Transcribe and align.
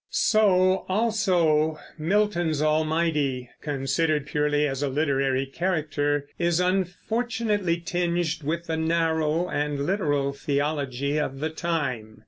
So 0.09 0.87
also 0.89 1.77
Milton's 1.95 2.59
Almighty, 2.59 3.51
considered 3.61 4.25
purely 4.25 4.65
as 4.67 4.81
a 4.81 4.87
literary 4.89 5.45
character, 5.45 6.27
is 6.39 6.59
unfortunately 6.59 7.77
tinged 7.81 8.41
with 8.41 8.65
the 8.65 8.77
narrow 8.77 9.47
and 9.47 9.85
literal 9.85 10.33
theology 10.33 11.19
of 11.19 11.39
the 11.39 11.51
time. 11.51 12.19